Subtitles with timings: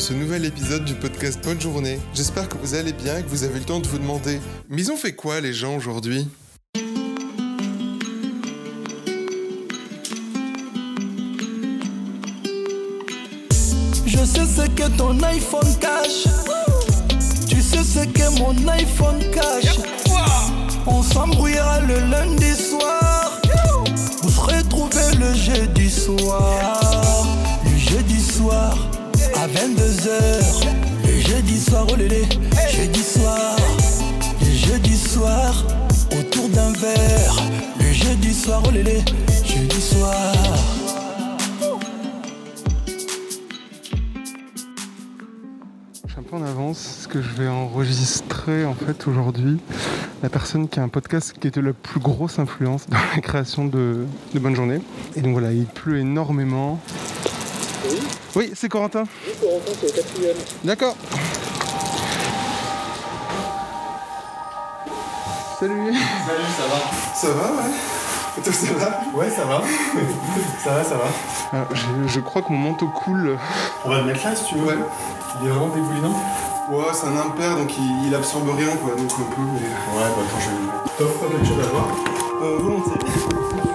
[0.00, 1.98] ce nouvel épisode du podcast Bonne Journée.
[2.14, 4.40] J'espère que vous allez bien et que vous avez le temps de vous demander
[4.70, 6.26] Mais ils ont fait quoi les gens aujourd'hui?
[14.06, 16.24] Je sais ce que ton iPhone cache.
[17.46, 19.76] Tu sais ce que mon iPhone cache.
[20.86, 23.38] On s'embrouillera le lundi soir.
[24.22, 27.26] Vous serez trouvé le jeudi soir.
[27.64, 28.89] Le jeudi soir
[29.54, 30.64] 22h.
[31.04, 32.22] Le jeudi soir, oh lélé.
[32.72, 33.56] Jeudi soir.
[34.40, 35.64] Le jeudi soir
[36.18, 37.34] autour d'un verre.
[37.80, 39.02] Le jeudi soir, oh lélé.
[39.44, 40.32] Jeudi soir.
[46.06, 49.58] Je suis un peu en avance parce que je vais enregistrer en fait aujourd'hui
[50.22, 53.64] la personne qui a un podcast qui était la plus grosse influence dans la création
[53.64, 54.80] de, de Bonne Journée.
[55.16, 56.78] Et donc voilà, il pleut énormément.
[58.36, 59.04] Oui c'est Corentin.
[59.26, 60.36] Oui, Corentin, c'est le quatrième.
[60.64, 60.94] D'accord.
[65.58, 65.92] Salut.
[65.92, 67.14] Salut, ça va?
[67.14, 67.70] Ça va, ouais
[68.38, 69.18] Et toi, ça va?
[69.18, 69.62] Ouais, ça va.
[70.64, 71.58] ça va, ça va.
[71.58, 73.36] Alors, je, je crois que mon manteau coule.
[73.84, 74.66] On va le mettre là si tu veux.
[74.66, 74.78] Ouais.
[75.42, 76.14] Il est vraiment dégoulinant
[76.70, 78.94] Ouais, c'est un impair, donc il, il absorbe rien, quoi.
[78.94, 79.60] Donc un peu, mais...
[79.60, 80.96] Ouais, bah attends, je vais le mettre.
[80.96, 81.88] T'offres pas quelque chose à voir?
[82.42, 83.69] Euh, volontiers.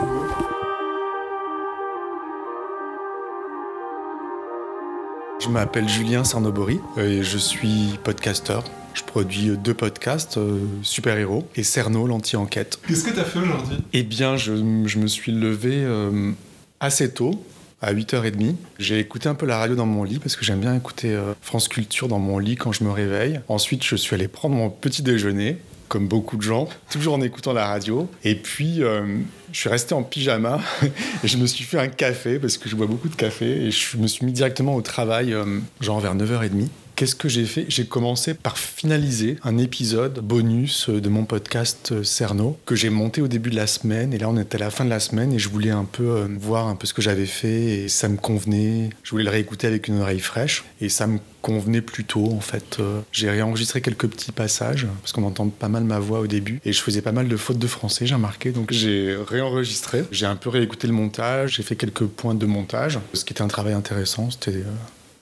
[5.46, 8.64] Je m'appelle Julien Sarnobori et je suis podcasteur.
[8.96, 12.80] Je produis deux podcasts, euh, Super Héros et Cerno, l'anti-enquête.
[12.88, 13.78] Qu'est-ce que t'as fait aujourd'hui?
[13.94, 14.56] Eh bien, je,
[14.88, 16.32] je me suis levé euh,
[16.80, 17.46] assez tôt,
[17.80, 18.56] à 8h30.
[18.80, 21.34] J'ai écouté un peu la radio dans mon lit parce que j'aime bien écouter euh,
[21.42, 23.40] France Culture dans mon lit quand je me réveille.
[23.48, 27.53] Ensuite, je suis allé prendre mon petit déjeuner, comme beaucoup de gens, toujours en écoutant
[27.53, 28.09] la radio.
[28.23, 29.20] Et puis, euh,
[29.52, 30.60] je suis resté en pyjama
[31.23, 33.71] et je me suis fait un café parce que je bois beaucoup de café et
[33.71, 36.67] je me suis mis directement au travail, euh, genre vers 9h30.
[36.95, 37.66] Qu'est-ce que j'ai fait?
[37.67, 43.22] J'ai commencé par finaliser un épisode bonus de mon podcast euh, Cerno que j'ai monté
[43.22, 44.14] au début de la semaine.
[44.14, 46.04] Et là, on était à la fin de la semaine et je voulais un peu
[46.04, 48.92] euh, voir un peu ce que j'avais fait et ça me convenait.
[49.04, 52.78] Je voulais le réécouter avec une oreille fraîche et ça me convenait plutôt en fait.
[52.80, 56.61] Euh, J'ai réenregistré quelques petits passages parce qu'on entend pas mal ma voix au début
[56.64, 58.52] et je faisais pas mal de fautes de français, j'ai remarqué.
[58.52, 60.05] Donc j'ai réenregistré.
[60.11, 61.55] J'ai un peu réécouté le montage.
[61.58, 64.32] J'ai fait quelques points de montage, ce qui était un travail intéressant.
[64.32, 64.72] C'était euh,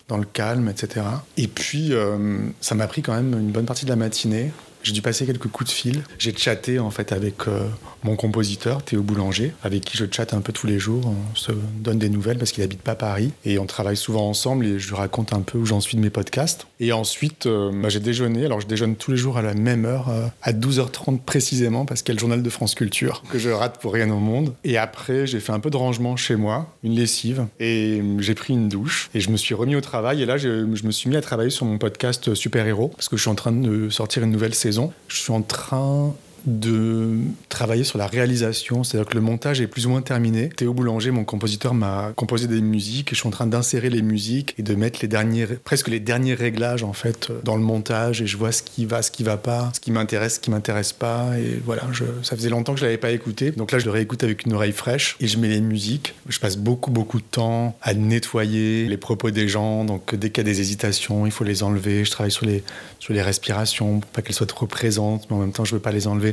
[0.07, 1.05] dans le calme, etc.
[1.37, 4.51] Et puis, euh, ça m'a pris quand même une bonne partie de la matinée.
[4.83, 6.03] J'ai dû passer quelques coups de fil.
[6.19, 7.67] J'ai chatté en fait avec euh,
[8.03, 11.07] mon compositeur Théo Boulanger, avec qui je chatte un peu tous les jours.
[11.07, 14.65] On se donne des nouvelles parce qu'il habite pas Paris et on travaille souvent ensemble
[14.65, 16.67] et je lui raconte un peu où j'en suis de mes podcasts.
[16.81, 18.43] Et ensuite, euh, bah, j'ai déjeuné.
[18.43, 22.01] Alors je déjeune tous les jours à la même heure, euh, à 12h30 précisément, parce
[22.01, 24.53] qu'il y a le journal de France Culture que je rate pour rien au monde.
[24.65, 28.53] Et après, j'ai fait un peu de rangement chez moi, une lessive, et j'ai pris
[28.53, 30.21] une douche et je me suis remis au travail.
[30.21, 33.07] Et là, je, je me suis mis à travailler sur mon podcast Super Héros parce
[33.07, 34.72] que je suis en train de sortir une nouvelle saison.
[35.07, 36.13] Je suis en train
[36.45, 37.17] de
[37.49, 40.49] travailler sur la réalisation, c'est-à-dire que le montage est plus ou moins terminé.
[40.49, 44.01] Théo Boulanger, mon compositeur, m'a composé des musiques et je suis en train d'insérer les
[44.01, 48.21] musiques et de mettre les derniers, presque les derniers réglages en fait dans le montage
[48.21, 50.51] et je vois ce qui va, ce qui va pas, ce qui m'intéresse, ce qui
[50.51, 53.79] m'intéresse pas et voilà, je, ça faisait longtemps que je l'avais pas écouté, donc là
[53.79, 56.15] je le réécoute avec une oreille fraîche et je mets les musiques.
[56.27, 60.45] Je passe beaucoup beaucoup de temps à nettoyer les propos des gens, donc dès qu'il
[60.45, 62.05] y a des hésitations, il faut les enlever.
[62.05, 62.63] Je travaille sur les
[62.99, 65.81] sur les respirations pour pas qu'elles soient trop présentes, mais en même temps je veux
[65.81, 66.32] pas les enlever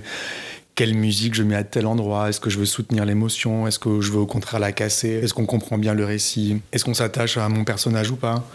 [0.74, 4.00] quelle musique je mets à tel endroit Est-ce que je veux soutenir l'émotion Est-ce que
[4.00, 7.36] je veux au contraire la casser Est-ce qu'on comprend bien le récit Est-ce qu'on s'attache
[7.36, 8.48] à mon personnage ou pas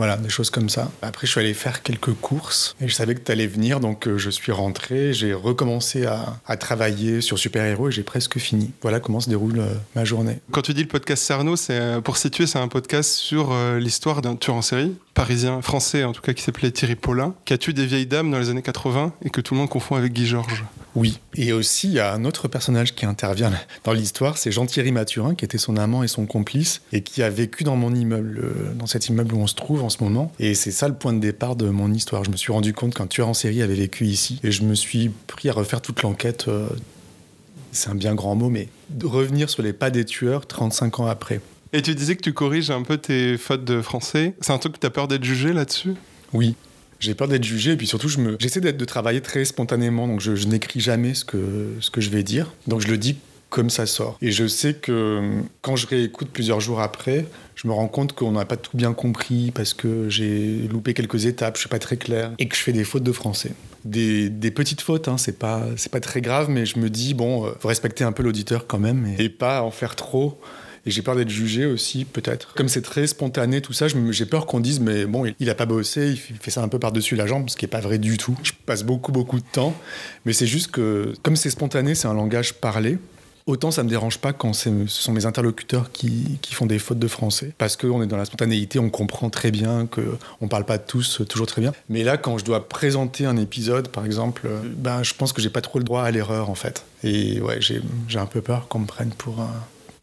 [0.00, 0.90] voilà, des choses comme ça.
[1.02, 4.08] Après, je suis allé faire quelques courses et je savais que tu allais venir, donc
[4.08, 5.12] euh, je suis rentré.
[5.12, 8.70] J'ai recommencé à, à travailler sur Super Héros et j'ai presque fini.
[8.80, 10.38] Voilà comment se déroule euh, ma journée.
[10.52, 14.22] Quand tu dis le podcast Cerno, c'est euh, pour situer, c'est un podcast sur l'histoire
[14.22, 17.58] d'un tueur en série parisien, français en tout cas, qui s'appelait Thierry Paulin, qui a
[17.58, 20.14] tué des vieilles dames dans les années 80 et que tout le monde confond avec
[20.14, 20.64] Guy Georges.
[20.94, 21.18] Oui.
[21.34, 23.52] Et aussi, il y a un autre personnage qui intervient
[23.84, 27.28] dans l'histoire, c'est Jean-Thierry Mathurin, qui était son amant et son complice, et qui a
[27.28, 30.32] vécu dans mon immeuble, dans cet immeuble où on se trouve en ce moment.
[30.38, 32.24] Et c'est ça le point de départ de mon histoire.
[32.24, 34.74] Je me suis rendu compte qu'un tueur en série avait vécu ici, et je me
[34.74, 36.46] suis pris à refaire toute l'enquête.
[36.48, 36.68] euh,
[37.72, 41.06] c'est un bien grand mot, mais de revenir sur les pas des tueurs 35 ans
[41.06, 41.40] après.
[41.72, 44.34] Et tu disais que tu corriges un peu tes fautes de français.
[44.40, 45.94] C'est un truc que tu as peur d'être jugé là-dessus?
[46.32, 46.56] Oui.
[46.98, 48.36] J'ai peur d'être jugé et puis surtout je me...
[48.38, 52.02] j'essaie d'être de travailler très spontanément donc je, je n'écris jamais ce que, ce que
[52.02, 53.16] je vais dire donc je le dis
[53.50, 55.20] comme ça sort et je sais que
[55.60, 57.26] quand je réécoute plusieurs jours après
[57.56, 61.26] je me rends compte qu'on n'a pas tout bien compris parce que j'ai loupé quelques
[61.26, 63.52] étapes je suis pas très clair et que je fais des fautes de français
[63.84, 67.50] des, petites fautes hein, c'est pas pas très grave mais je me dis bon euh,
[67.60, 70.40] faut respecter un peu l'auditeur quand même et, et pas en faire trop
[70.86, 72.54] Et j'ai peur d'être jugé aussi, peut-être.
[72.54, 75.66] Comme c'est très spontané, tout ça, j'ai peur qu'on dise, mais bon, il- a pas
[75.66, 77.80] bossé, il fait il fait ça un peu par-dessus la jambe, ce qui est pas
[77.80, 78.36] vrai du tout.
[78.42, 79.74] Je passe beaucoup, beaucoup de temps.
[80.24, 82.98] Mais c'est juste que, comme c'est spontané, c'est un langage parlé.
[83.46, 86.98] Autant ça me dérange pas quand ce sont mes interlocuteurs qui, qui font des fautes
[86.98, 87.52] de français.
[87.58, 91.46] Parce qu'on est dans la spontanéité, on comprend très bien qu'on parle pas tous toujours
[91.46, 91.72] très bien.
[91.88, 95.40] Mais là, quand je dois présenter un épisode, par exemple, euh, ben, je pense que
[95.42, 96.84] j'ai pas trop le droit à l'erreur, en fait.
[97.02, 97.80] Et ouais, j'ai
[98.14, 99.50] un peu peur qu'on me prenne pour un.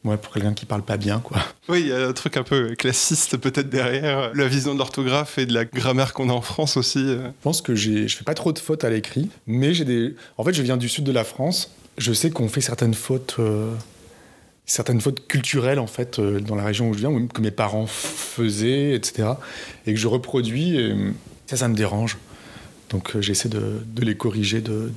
[0.04, 1.38] Ouais, pour quelqu'un qui parle pas bien, quoi.
[1.68, 5.38] Oui, il y a un truc un peu classiste peut-être derrière la vision de l'orthographe
[5.38, 7.00] et de la grammaire qu'on a en France aussi.
[7.00, 7.26] euh.
[7.28, 10.16] Je pense que j'ai- je fais pas trop de fautes à l'écrit, mais j'ai des.
[10.38, 11.72] En fait, je viens du sud de la France.
[11.98, 13.74] Je sais qu'on fait certaines fautes, euh,
[15.28, 19.30] culturelles en fait euh, dans la région où je viens, que mes parents faisaient, etc.
[19.86, 20.94] Et que je reproduis.
[21.48, 22.18] Ça, ça me dérange.
[22.90, 24.92] Donc euh, j'essaie de, de les corriger, de,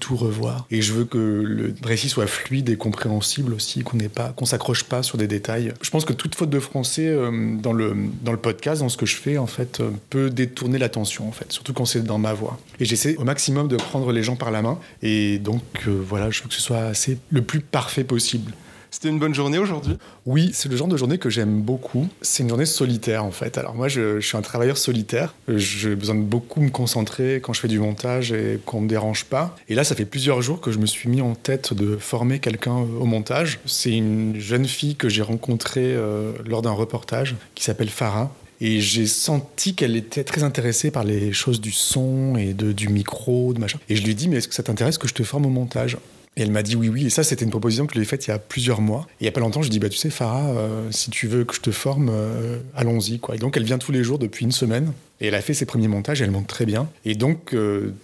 [0.00, 0.66] tout revoir.
[0.70, 3.98] Et je veux que le récit soit fluide et compréhensible aussi, qu'on
[4.36, 5.72] qu'on s'accroche pas sur des détails.
[5.82, 9.16] Je pense que toute faute de français euh, dans le podcast, dans ce que je
[9.16, 12.58] fais en fait, euh, peut détourner l'attention en fait, surtout quand c'est dans ma voix.
[12.80, 14.78] Et j'essaie au maximum de prendre les gens par la main.
[15.02, 18.52] Et donc voilà, je veux que ce soit assez le plus parfait possible.
[18.94, 22.06] C'était une bonne journée aujourd'hui Oui, c'est le genre de journée que j'aime beaucoup.
[22.22, 23.58] C'est une journée solitaire en fait.
[23.58, 25.34] Alors moi, je, suis un travailleur solitaire.
[25.48, 29.24] J'ai besoin de beaucoup me concentrer quand je fais du montage et qu'on me dérange
[29.24, 29.56] pas.
[29.68, 32.38] Et là, ça fait plusieurs jours que je me suis mis en tête de former
[32.38, 33.58] quelqu'un au montage.
[33.66, 38.32] C'est une jeune fille que j'ai rencontrée euh, lors d'un reportage qui s'appelle Farah.
[38.60, 42.88] Et j'ai senti qu'elle était très intéressée par les choses du son et de, du
[42.88, 43.80] micro, de machin.
[43.88, 45.50] Et je lui ai dit, mais est-ce que ça t'intéresse que je te forme au
[45.50, 45.98] montage?
[46.36, 47.06] Et elle m'a dit oui, oui.
[47.06, 49.06] Et ça, c'était une proposition que je lui ai faite il y a plusieurs mois.
[49.20, 51.28] Et il y a pas longtemps, je dit, bah, tu sais, Farah, euh, si tu
[51.28, 53.20] veux que je te forme, euh, allons-y.
[53.20, 53.36] Quoi.
[53.36, 54.92] Et donc, elle vient tous les jours depuis une semaine.
[55.20, 56.88] Et elle a fait ses premiers montages, et elle monte très bien.
[57.04, 57.94] Et donc, euh,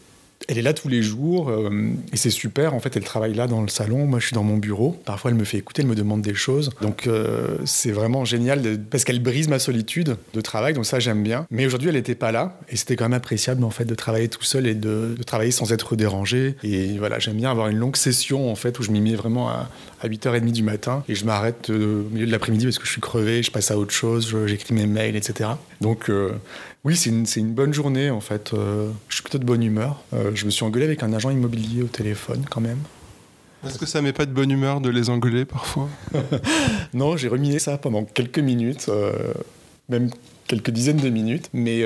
[0.49, 1.51] elle est là tous les jours.
[1.51, 2.75] euh, et c'est super.
[2.75, 4.07] En fait, elle travaille là dans le salon.
[4.07, 5.01] Moi, je suis dans mon bureau.
[5.05, 6.71] Parfois, elle me fait écouter, elle me demande des choses.
[6.81, 10.75] Donc, euh, c'est vraiment génial parce qu'elle brise ma solitude de travail.
[10.75, 11.47] Donc, ça, j'aime bien.
[11.51, 12.59] Mais aujourd'hui, elle n'était pas là.
[12.69, 15.73] Et c'était quand même appréciable, en fait, de travailler tout seul et de, travailler sans
[15.73, 16.57] être dérangé.
[16.63, 19.51] Et voilà, j'aime bien avoir une longue session, en fait, où je m'y mets vraiment
[19.51, 19.69] à,
[20.01, 21.05] à 8h30 du matin.
[21.09, 23.71] Et je m'arrête euh, au milieu de l'après-midi parce que je suis crevé, je passe
[23.71, 25.51] à autre chose, j'écris mes mails, etc.
[25.81, 26.33] Donc, euh,
[26.85, 28.53] oui, c'est une, une bonne journée, en fait.
[28.55, 30.03] Euh, je suis plutôt de bonne humeur.
[30.15, 32.79] Euh, je me suis engueulé avec un agent immobilier au téléphone, quand même.
[33.67, 35.89] Est-ce que ça met pas de bonne humeur de les engueuler parfois
[36.95, 39.13] Non, j'ai ruminé ça pendant quelques minutes, euh,
[39.91, 40.11] même
[40.47, 41.85] quelques dizaines de minutes, mais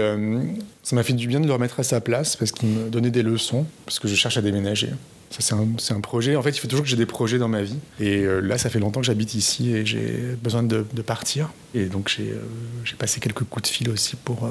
[0.85, 3.11] ça m'a fait du bien de le remettre à sa place parce qu'il me donnait
[3.11, 4.91] des leçons, parce que je cherche à déménager.
[5.38, 6.36] C'est un, projet.
[6.36, 7.78] En fait, il faut toujours que j'ai des projets dans ma vie.
[8.00, 11.50] Et euh, là, ça fait longtemps que j'habite ici et j'ai besoin de, de partir.
[11.75, 12.40] Et donc, j'ai euh,
[12.84, 14.50] j'ai passé quelques coups de fil aussi pour euh,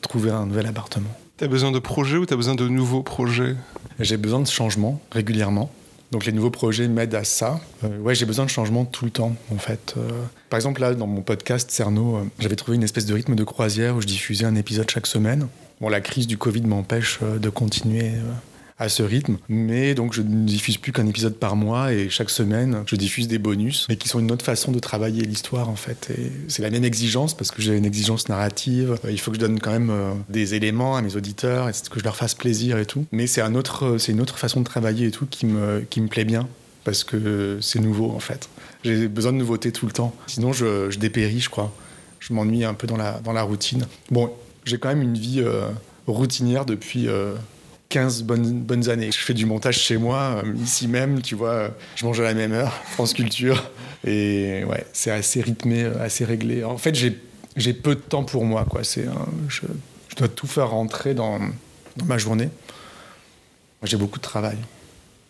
[0.00, 1.10] trouver un nouvel appartement.
[1.36, 3.56] T'as besoin de projets ou t'as besoin de nouveaux projets?
[4.00, 5.70] J'ai besoin de changement régulièrement.
[6.10, 7.60] Donc les nouveaux projets m'aident à ça.
[7.84, 9.94] Euh, ouais, j'ai besoin de changement tout le temps, en fait.
[9.96, 10.08] Euh,
[10.48, 13.44] par exemple, là, dans mon podcast Cerno, euh, j'avais trouvé une espèce de rythme de
[13.44, 15.48] croisière où je diffusais un épisode chaque semaine.
[15.80, 18.12] Bon, la crise du Covid m'empêche de continuer
[18.78, 22.30] à ce rythme, mais donc je ne diffuse plus qu'un épisode par mois et chaque
[22.30, 25.74] semaine, je diffuse des bonus, mais qui sont une autre façon de travailler l'histoire, en
[25.74, 26.10] fait.
[26.16, 28.96] Et c'est la même exigence parce que j'ai une exigence narrative.
[29.04, 31.72] Euh, il faut que je donne quand même euh, des éléments à mes auditeurs, et
[31.72, 33.04] que je leur fasse plaisir et tout.
[33.10, 35.80] Mais c'est un autre, euh, c'est une autre façon de travailler et tout qui me,
[35.90, 36.48] qui me plaît bien
[36.84, 38.48] parce que c'est nouveau en fait.
[38.84, 40.14] J'ai besoin de nouveautés tout le temps.
[40.28, 41.74] Sinon, je, dépéris, je crois.
[42.20, 43.86] Je m'ennuie un peu dans la, dans la routine.
[44.10, 44.32] Bon,
[44.64, 45.42] j'ai quand même une vie
[46.06, 47.08] routinière depuis
[47.88, 49.10] 15 bonnes, bonnes années.
[49.10, 51.70] Je fais du montage chez moi, euh, ici même, tu vois.
[51.96, 53.70] Je mange à la même heure, France Culture.
[54.06, 56.64] Et ouais, c'est assez rythmé, euh, assez réglé.
[56.64, 57.18] En fait, j'ai
[57.56, 58.84] j'ai peu de temps pour moi, quoi.
[58.84, 59.06] C'est
[59.48, 59.62] je,
[60.08, 61.38] je dois tout faire rentrer dans,
[61.96, 62.50] dans ma journée.
[63.80, 64.58] Moi, J'ai beaucoup de travail.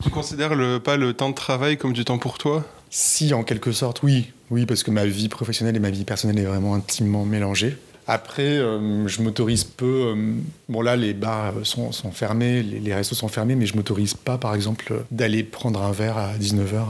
[0.02, 2.64] Tu considères le, pas le temps de travail comme du temps pour toi?
[2.90, 4.32] Si, en quelque sorte, oui.
[4.50, 7.76] Oui, parce que ma vie professionnelle et ma vie personnelle est vraiment intimement mélangée.
[8.10, 10.14] Après, euh, je m'autorise peu.
[10.16, 10.34] euh,
[10.68, 13.76] bon, là, les bars euh, sont, sont fermés, les, les restos sont fermés, mais je
[13.76, 16.84] m'autorise pas, par exemple, euh, d'aller prendre un verre à 19h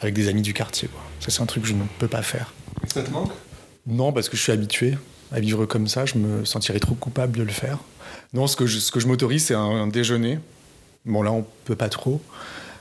[0.00, 0.88] avec des amis du quartier.
[0.88, 1.00] quoi.
[1.20, 2.52] Ça, c'est un truc que je ne peux pas faire.
[2.92, 3.30] Ça te manque?
[3.86, 4.98] Non, parce que je suis habitué
[5.30, 7.78] à vivre comme ça, je me sentirais trop coupable de le faire.
[8.34, 10.40] Non, ce que je, ce que je m'autorise, c'est un, un déjeuner.
[11.06, 12.20] Bon, là, on peut pas trop.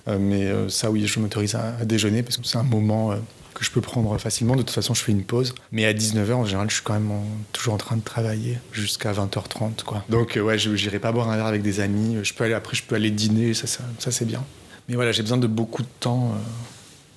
[0.08, 3.12] Euh, mais euh, ça, oui, je m'autorise à, à déjeuner parce que c'est un moment
[3.12, 3.18] euh,
[3.58, 4.56] que je peux prendre facilement.
[4.56, 5.56] De toute façon, je fais une pause.
[5.72, 7.24] Mais à 19h, en général, je suis quand même en-
[7.54, 9.84] toujours en train de travailler jusqu'à 20h30.
[9.84, 10.04] Quoi.
[10.10, 12.18] Donc, euh, ouais, je n'irai pas boire un verre avec des amis.
[12.22, 13.54] Je peux aller, après, je peux aller dîner.
[13.56, 14.44] Ça, ça, ça, c'est bien.
[14.88, 16.38] Mais voilà, j'ai besoin de beaucoup de temps euh,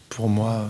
[0.09, 0.67] pour moi euh,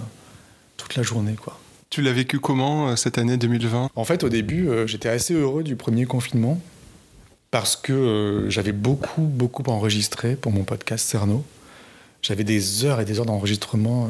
[0.76, 1.34] toute la journée.
[1.34, 1.58] quoi.
[1.88, 5.34] Tu l'as vécu comment euh, cette année 2020 En fait, au début, euh, j'étais assez
[5.34, 6.60] heureux du premier confinement
[7.52, 11.44] parce que j'avais beaucoup, beaucoup enregistré pour mon podcast Cerno.
[12.22, 14.08] J'avais des heures et des heures d'enregistrement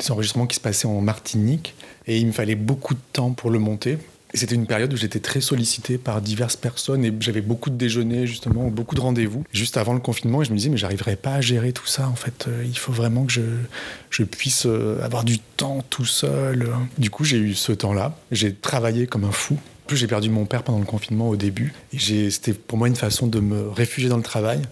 [0.00, 1.74] des enregistrements qui se passaient en Martinique
[2.06, 3.98] et il me fallait beaucoup de temps pour le monter.
[4.32, 7.76] Et c'était une période où j'étais très sollicité par diverses personnes et j'avais beaucoup de
[7.76, 10.42] déjeuners, justement, beaucoup de rendez-vous, juste avant le confinement.
[10.42, 12.48] Et je me disais, mais j'arriverai pas à gérer tout ça, en fait.
[12.48, 13.32] Euh, il faut vraiment que
[14.10, 16.68] je, puisse euh, avoir du temps tout seul.
[16.98, 18.18] Du coup, j'ai eu ce temps-là.
[18.32, 19.56] J'ai travaillé comme un fou.
[19.86, 21.74] Plus, j'ai perdu mon père pendant le confinement au début.
[21.96, 24.62] C'était pour moi une façon de me réfugier dans le travail.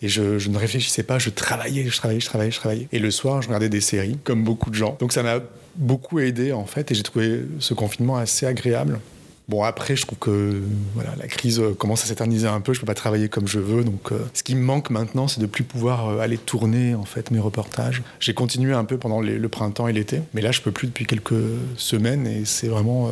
[0.00, 2.88] Et je, ne réfléchissais pas, je travaillais, je travaillais, je travaillais, je travaillais.
[2.92, 4.96] Et le soir, je regardais des séries, comme beaucoup de gens.
[5.00, 5.40] Donc ça m'a
[5.76, 9.00] beaucoup aidé en fait et j'ai trouvé ce confinement assez agréable.
[9.48, 10.62] Bon après je trouve que
[10.94, 13.58] voilà la crise euh, commence à s'éterniser un peu, je peux pas travailler comme je
[13.58, 16.94] veux donc euh, ce qui me manque maintenant c'est de plus pouvoir euh, aller tourner
[16.94, 18.02] en fait mes reportages.
[18.20, 21.04] J'ai continué un peu pendant le printemps et l'été mais là je peux plus depuis
[21.04, 21.34] quelques
[21.76, 23.10] semaines et c'est vraiment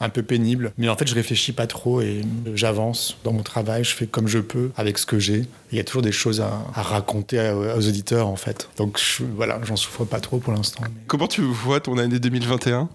[0.00, 0.72] un peu pénible.
[0.78, 2.22] Mais en fait, je réfléchis pas trop et
[2.54, 5.46] j'avance dans mon travail, je fais comme je peux avec ce que j'ai.
[5.72, 8.68] Il y a toujours des choses à, raconter aux auditeurs, en fait.
[8.76, 10.84] Donc je, voilà, j'en souffre pas trop pour l'instant.
[11.06, 12.88] Comment tu vois ton année 2021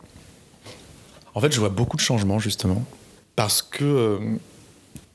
[1.33, 2.85] En fait, je vois beaucoup de changements, justement.
[3.35, 4.19] Parce que, euh,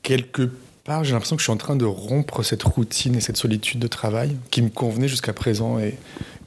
[0.01, 0.51] quelque
[0.83, 3.79] part, j'ai l'impression que je suis en train de rompre cette routine et cette solitude
[3.79, 5.97] de travail qui me convenait jusqu'à présent et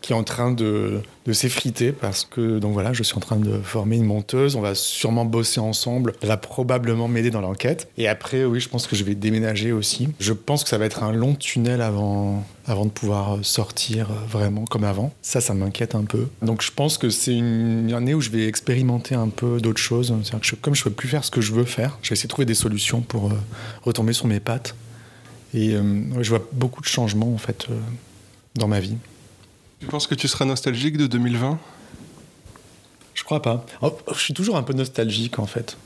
[0.00, 1.00] qui est en train de,
[1.33, 4.57] s'effriter parce que donc voilà, je suis en train de former une monteuse.
[4.57, 6.14] On va sûrement bosser ensemble.
[6.23, 7.88] Elle va probablement m'aider dans l'enquête.
[7.99, 10.09] Et après, oui, je pense que je vais déménager aussi.
[10.19, 14.64] Je pense que ça va être un long tunnel avant, avant de pouvoir sortir vraiment
[14.64, 15.12] comme avant.
[15.23, 16.26] Ça, ça m'inquiète un peu.
[16.42, 20.12] Donc je pense que c'est une année où je vais expérimenter un peu d'autres choses.
[20.42, 22.26] Que comme je ne peux plus faire ce que je veux faire, je vais essayer
[22.26, 23.35] de trouver des solutions pour euh,
[23.83, 24.75] retomber sur mes pattes.
[25.54, 27.78] Et euh, je vois beaucoup de changements en fait euh,
[28.54, 28.97] dans ma vie.
[29.80, 31.58] Tu penses que tu seras nostalgique de 2020
[33.14, 33.64] Je crois pas.
[33.80, 35.76] Oh, je suis toujours un peu nostalgique en fait.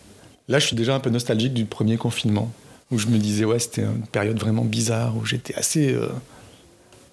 [0.49, 2.53] Là, je suis déjà un peu nostalgique du premier confinement,
[2.91, 6.09] où je me disais, ouais, c'était une période vraiment bizarre, où j'étais assez, euh,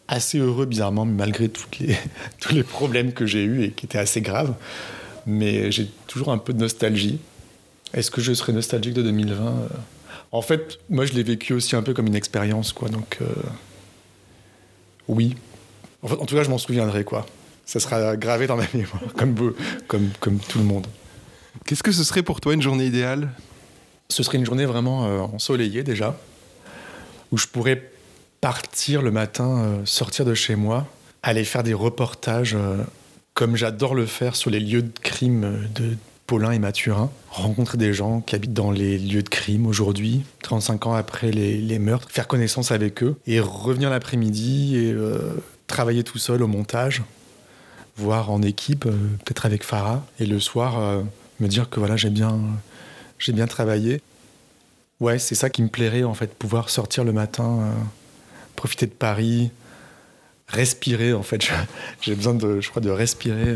[0.07, 1.95] assez heureux, bizarrement, malgré les,
[2.41, 4.53] tous les problèmes que j'ai eus et qui étaient assez graves.
[5.25, 7.19] Mais j'ai toujours un peu de nostalgie.
[7.93, 9.67] Est-ce que je serai nostalgique de 2020 euh?
[10.33, 12.89] En fait, moi, je l'ai vécu aussi un peu comme une expérience, quoi.
[12.89, 13.27] Donc, euh,
[15.07, 15.35] oui,
[16.03, 17.25] en, tout cas, je m'en souviendrai, quoi.
[17.65, 19.53] Ça sera gravé dans ma mémoire, comme,
[19.87, 20.87] comme, comme tout le monde.
[21.65, 23.29] Qu'est-ce que ce serait pour toi une journée idéale?
[24.09, 26.17] Ce serait une journée vraiment euh, ensoleillée déjà,
[27.31, 27.91] où je pourrais
[28.41, 30.87] partir le matin, euh, sortir de chez moi,
[31.23, 32.77] aller faire des reportages euh,
[33.33, 35.95] comme j'adore le faire sur les lieux de crime de
[36.27, 40.87] Paulin et Mathurin, rencontrer des gens qui habitent dans les lieux de crime aujourd'hui, 35
[40.87, 44.95] ans après les, les meurtres, faire connaissance avec eux et revenir l'après-midi et
[45.67, 47.03] travailler tout seul au montage,
[47.97, 48.91] voire en équipe, euh,
[49.25, 51.01] peut-être avec Farah, et le soir euh,
[51.39, 52.39] me dire que voilà j'ai bien,
[53.19, 54.01] j'ai bien travaillé.
[54.99, 57.73] Ouais, c'est ça qui me plairait en fait, pouvoir sortir le matin, euh,
[58.55, 59.51] profiter de Paris,
[60.47, 61.49] respirer en fait.
[62.01, 63.55] J'ai besoin de, je crois, de respirer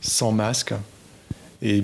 [0.00, 0.72] sans masque
[1.60, 1.82] et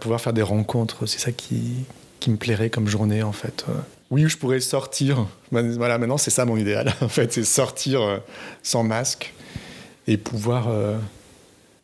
[0.00, 1.06] pouvoir faire des rencontres.
[1.06, 1.84] C'est ça qui,
[2.18, 3.64] qui me plairait comme journée en fait
[4.10, 5.26] oui, je pourrais sortir.
[5.50, 6.94] Voilà, maintenant c'est ça mon idéal.
[7.00, 8.18] En fait, c'est sortir euh,
[8.62, 9.34] sans masque
[10.06, 10.96] et pouvoir euh,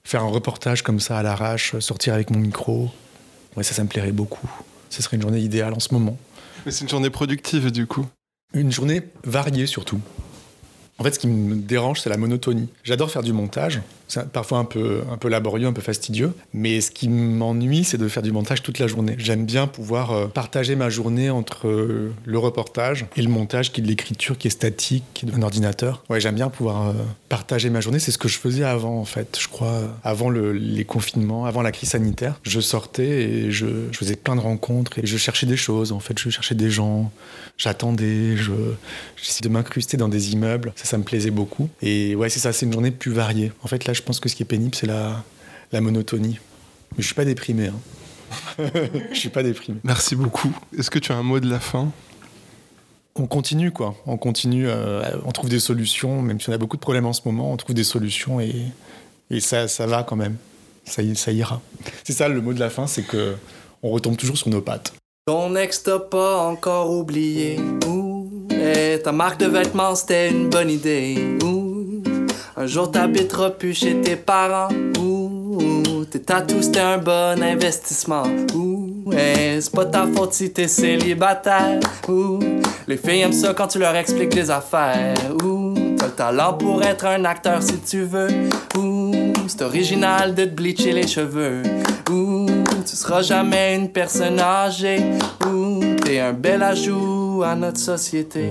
[0.05, 2.91] faire un reportage comme ça à l'arrache, sortir avec mon micro.
[3.57, 4.49] Ouais, ça, ça me plairait beaucoup.
[4.91, 6.17] Ce serait une journée idéale en ce moment.
[6.65, 8.07] Mais c'est une journée productive du coup.
[8.55, 10.01] Une journée variée surtout.
[10.99, 12.69] En fait, ce qui me dérange, c'est la monotonie.
[12.85, 13.81] J'adore faire du montage.
[14.13, 16.35] C'est parfois un peu, un peu laborieux, un peu fastidieux.
[16.53, 19.15] Mais ce qui m'ennuie, c'est de faire du montage toute la journée.
[19.17, 23.81] J'aime bien pouvoir euh, partager ma journée entre euh, le reportage et le montage, qui
[23.81, 26.05] est de l'écriture, qui est statique, qui est d'un ordinateur.
[26.11, 26.93] Ouais, j'aime bien pouvoir euh,
[27.31, 28.01] partager ma journée.
[28.01, 29.39] C'est ce que je faisais avant, en fait.
[29.41, 32.39] Je crois, avant les confinements, avant la crise sanitaire.
[32.43, 36.19] Je sortais et je, faisais plein de rencontres et je cherchais des choses, en fait.
[36.19, 37.11] Je cherchais des gens,
[37.57, 38.53] j'attendais, je,
[39.17, 40.75] j'essayais de m'incruster dans des immeubles.
[40.77, 41.71] Ça, ça me plaisait beaucoup.
[41.81, 43.53] Et ouais, c'est ça, c'est une journée plus variée.
[43.63, 45.23] En fait, là, je pense que ce qui est pénible, c'est la,
[45.73, 46.39] la monotonie.
[46.97, 47.69] Mais je suis pas déprimé.
[47.69, 47.81] Hein.
[49.13, 49.79] je suis pas déprimé.
[49.85, 50.53] Merci beaucoup.
[50.77, 51.91] Est-ce que tu as un mot de la fin?
[53.15, 56.79] On continue quoi, on continue, euh, on trouve des solutions, même si on a beaucoup
[56.79, 58.55] de problèmes en ce moment, on trouve des solutions et,
[59.29, 60.37] et ça, ça va quand même,
[60.87, 61.61] ça, ça ira.
[62.05, 63.37] C'est ça le mot de la fin, c'est que
[63.83, 64.95] on retombe toujours sur nos pattes.
[65.27, 67.61] Ton ex t'a pas encore oublié.
[67.87, 71.37] Ouh, et ta marque de vêtements, c'était une bonne idée.
[71.45, 71.52] Ouh,
[72.63, 74.69] un jour t'habiteras plus chez tes parents.
[75.01, 78.23] Ouh, tes tatous, c'était un bon investissement.
[78.55, 81.81] Ouh, et c'est pas ta faute si t'es célibataire.
[82.09, 82.39] Ouh,
[82.87, 85.15] les filles aiment ça quand tu leur expliques les affaires.
[85.43, 88.29] Ouh, t'as le talent pour être un acteur si tu veux.
[88.79, 91.63] Ouh, c'est original de te bleacher les cheveux.
[92.13, 92.47] Ouh,
[92.87, 95.03] tu seras jamais une personne âgée.
[95.47, 98.51] Ouh, t'es un bel ajout à notre société.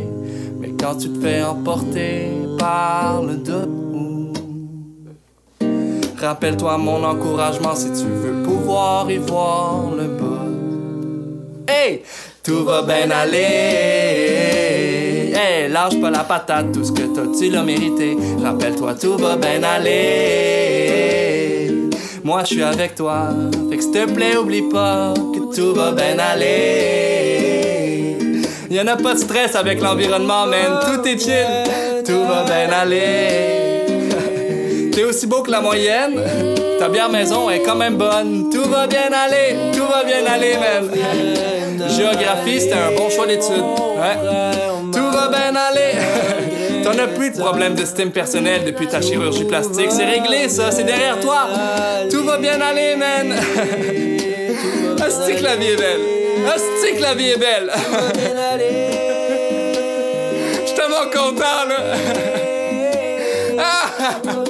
[0.60, 2.28] Mais quand tu te fais emporter
[2.60, 3.91] par le doute,
[6.22, 10.46] Rappelle-toi mon encouragement si tu veux pouvoir y voir le bas.
[11.68, 12.04] Hey!
[12.44, 13.38] Tout va bien aller.
[15.34, 18.18] Hey, lâche pas la patate, tout ce que t'as, tu l'as mérité.
[18.44, 20.02] Rappelle-toi, tout va bien aller.
[22.24, 23.30] Moi, je suis avec toi.
[23.70, 27.18] Fait que s'il te plaît, oublie pas que tout va bien aller.
[28.72, 30.80] Y'en a pas de stress avec l'environnement, man.
[30.84, 31.64] Tout est chill.
[32.06, 33.61] Tout va bien aller.
[34.92, 36.22] T'es aussi beau que la moyenne.
[36.80, 38.50] Ta bière maison est quand même bonne.
[38.52, 39.56] Tout va bien aller.
[39.74, 40.90] Tout va bien aller, man.
[41.90, 43.64] Géographie, c'était un bon choix d'études.
[44.94, 45.94] Tout va bien aller.
[46.84, 49.92] T'en as plus de problème d'estime personnelle depuis ta chirurgie plastique.
[49.92, 50.72] C'est réglé, ça.
[50.72, 51.48] C'est derrière toi.
[52.10, 53.32] Tout va bien aller, man.
[55.02, 56.02] Asti que la vie est belle.
[56.48, 57.72] Asti que la vie est belle.
[60.68, 61.78] Je tellement content, là.
[63.60, 64.41] Ah!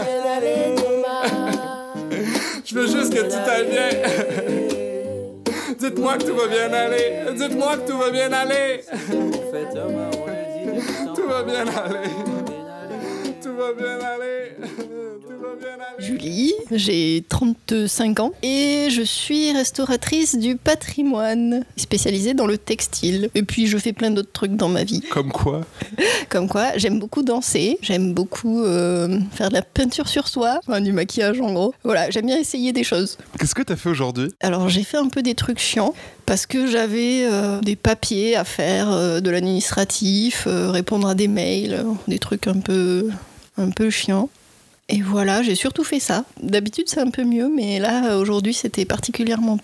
[3.24, 3.90] Que tout aille bien.
[5.80, 7.34] Dites-moi que tout va bien aller.
[7.36, 8.84] Dites-moi que tout va bien aller.
[11.16, 12.51] Tout va bien aller.
[13.52, 14.52] Tout va bien aller.
[14.62, 16.06] Tout va bien aller.
[16.06, 23.30] Julie, j'ai 35 ans et je suis restauratrice du patrimoine, spécialisée dans le textile.
[23.36, 25.02] Et puis je fais plein d'autres trucs dans ma vie.
[25.02, 25.62] Comme quoi
[26.30, 30.80] Comme quoi, j'aime beaucoup danser, j'aime beaucoup euh, faire de la peinture sur soi, enfin,
[30.80, 31.74] du maquillage en gros.
[31.84, 33.18] Voilà, j'aime bien essayer des choses.
[33.38, 34.30] Qu'est-ce que t'as fait aujourd'hui?
[34.40, 35.94] Alors j'ai fait un peu des trucs chiants
[36.32, 41.28] parce que j'avais euh, des papiers à faire, euh, de l'administratif, euh, répondre à des
[41.28, 43.10] mails, des trucs un peu,
[43.58, 44.30] un peu chiants.
[44.88, 46.24] Et voilà, j'ai surtout fait ça.
[46.42, 49.58] D'habitude c'est un peu mieux, mais là aujourd'hui c'était particulièrement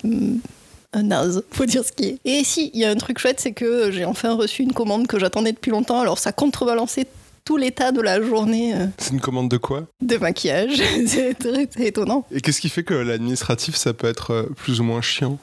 [0.92, 2.20] un naze, faut dire ce qui est.
[2.26, 5.08] Et si, il y a un truc chouette, c'est que j'ai enfin reçu une commande
[5.08, 7.08] que j'attendais depuis longtemps, alors ça contrebalançait
[7.46, 9.88] tout l'état de la journée C'est une commande de quoi?
[10.02, 10.84] de maquillage.
[11.08, 12.26] c'est très, très étonnant.
[12.30, 15.40] Et qu'est-ce qui fait que l'administratif, ça peut être plus ou moins chiant?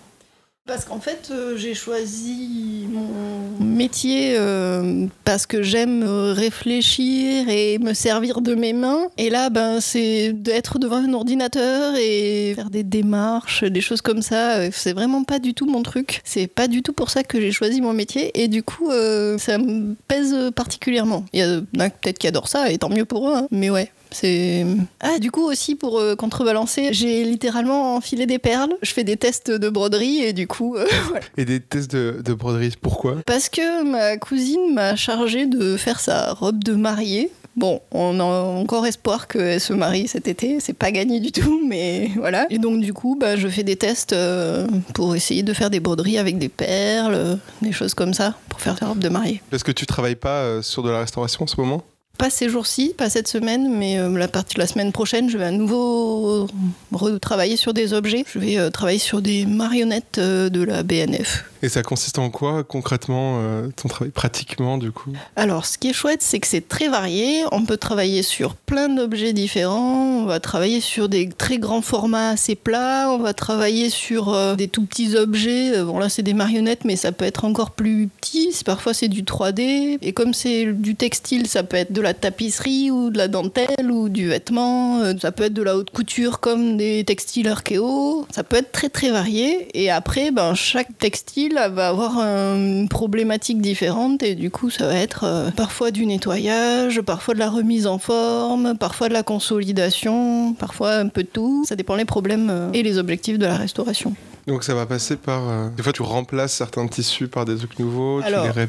[0.67, 7.79] Parce qu'en fait, euh, j'ai choisi mon métier euh, parce que j'aime euh, réfléchir et
[7.79, 9.09] me servir de mes mains.
[9.19, 14.23] Et là, ben, c'est d'être devant un ordinateur et faire des démarches, des choses comme
[14.23, 14.71] ça.
[14.71, 16.23] C'est vraiment pas du tout mon truc.
[16.25, 18.31] C'est pas du tout pour ça que j'ai choisi mon métier.
[18.43, 21.27] Et du coup, ça me pèse particulièrement.
[21.35, 23.35] Il y en a peut-être qui adorent ça, et tant mieux pour eux.
[23.35, 23.49] hein.
[23.51, 23.91] Mais ouais.
[24.15, 24.65] C'est
[25.01, 28.73] ah du coup aussi pour euh, contrebalancer, j'ai littéralement enfilé des perles.
[28.81, 31.27] Je fais des tests de broderie et du coup euh, voilà.
[31.37, 33.17] Et des tests de, de broderie, pourquoi?
[33.27, 37.31] Parce que ma cousine m'a chargé de faire sa robe de mariée.
[37.57, 41.63] Bon, on a encore espoir qu'elle se marie cet été, c'est pas gagné du tout,
[41.69, 42.47] mais voilà.
[42.51, 45.81] Et donc du coup, bah, je fais des tests euh, pour essayer de faire des
[45.81, 49.43] broderies avec des perles, des choses comme ça, pour faire sa robe de mariée.
[49.51, 51.85] Parce que tu travailles pas sur de la restauration en ce moment?
[52.17, 55.37] Pas ces jours-ci, pas cette semaine, mais euh, la partie de la semaine prochaine, je
[55.37, 56.47] vais à nouveau
[56.93, 58.25] retravailler sur des objets.
[58.33, 61.45] Je vais euh, travailler sur des marionnettes euh, de la BNF.
[61.63, 63.41] Et ça consiste en quoi concrètement
[63.75, 65.15] ton travail pratiquement du coup?
[65.35, 67.43] Alors, ce qui est chouette, c'est que c'est très varié.
[67.53, 70.21] On peut travailler sur plein d'objets différents.
[70.21, 73.11] On va travailler sur des très grands formats assez plats.
[73.11, 75.83] On va travailler sur des tout petits objets.
[75.83, 78.55] Bon, là, c'est des marionnettes, mais ça peut être encore plus petit.
[78.67, 79.97] Parfois, c'est du 3D.
[80.03, 83.91] Et comme c'est du textile, ça peut être de la tapisserie ou de la dentelle
[83.91, 85.01] ou du vêtement.
[85.01, 88.27] Euh, Ça peut être de la haute couture comme des textiles archéo.
[88.31, 89.69] Ça peut être très, très varié.
[89.75, 94.23] Et après, ben, chaque textile va avoir un- une problématique différente.
[94.23, 97.99] Et du coup, ça va être euh, parfois du nettoyage, parfois de la remise en
[97.99, 101.65] forme, parfois de la consolidation, parfois un peu de tout.
[101.69, 104.15] Ça dépend les problèmes euh, et les objectifs de la restauration.
[104.47, 105.49] Donc ça va passer par...
[105.49, 108.69] euh, Des fois tu remplaces certains tissus par des trucs nouveaux, Alors- tu les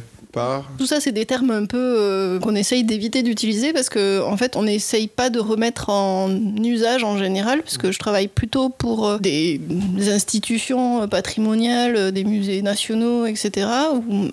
[0.78, 4.38] Tout ça, c'est des termes un peu euh, qu'on essaye d'éviter d'utiliser parce que, en
[4.38, 6.30] fait, on n'essaye pas de remettre en
[6.64, 9.62] usage en général, puisque je travaille plutôt pour euh, des,
[10.10, 13.68] institutions euh, patrimoniales, des musées nationaux, etc.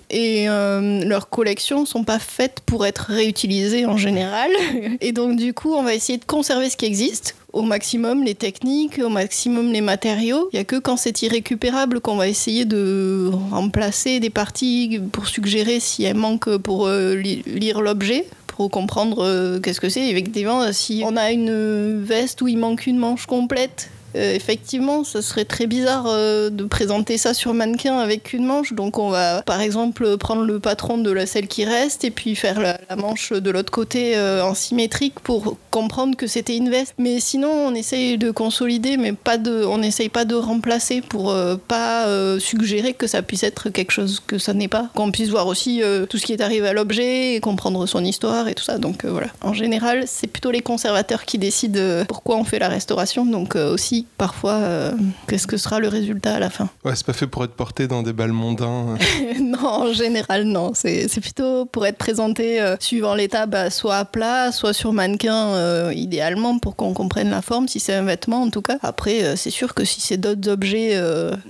[0.09, 4.51] et leurs collections sont pas faites pour être réutilisées en général.
[5.01, 8.35] Et donc, du coup, on va essayer de conserver ce qui existe au maximum les
[8.35, 10.49] techniques, au maximum les matériaux.
[10.51, 15.27] Il n'y a que quand c'est irrécupérable qu'on va essayer de remplacer des parties pour
[15.27, 20.07] suggérer si elles manquent pour euh, li- lire l'objet pour comprendre euh, qu'est-ce que c'est.
[20.09, 25.21] Effectivement, si on a une veste où il manque une manche complète euh, effectivement, ça
[25.21, 28.73] serait très bizarre euh, de présenter ça sur mannequin avec une manche.
[28.73, 32.35] Donc on va par exemple prendre le patron de la selle qui reste et puis
[32.35, 36.93] faire la, manche de l'autre côté euh, en symétrique pour comprendre que c'était une veste.
[36.97, 41.31] Mais sinon, on essaye de consolider, mais pas de, on n'essaye pas de remplacer pour
[41.31, 44.89] euh, pas euh, suggérer que ça puisse être quelque chose que ça n'est pas.
[44.93, 48.03] Qu'on puisse voir aussi euh, tout ce qui est arrivé à l'objet et comprendre son
[48.03, 48.77] histoire et tout ça.
[48.77, 49.27] Donc voilà.
[49.41, 53.25] En général, c'est plutôt les conservateurs qui décident pourquoi on fait la restauration.
[53.25, 53.73] Donc euh,
[54.17, 54.91] parfois, euh,
[55.27, 56.69] qu'est-ce que sera le résultat à la fin?
[56.83, 58.97] Ouais, c'est pas fait pour être porté dans des balles mondains.
[59.41, 60.71] non, en général, non.
[60.73, 65.35] C'est plutôt pour être présenté euh, suivant l'état, bah, soit à plat, soit sur mannequin,
[65.35, 68.77] euh, idéalement, pour qu'on comprenne la forme, si c'est un vêtement en tout cas.
[68.81, 70.99] Après, c'est sûr que si c'est d'autres objets.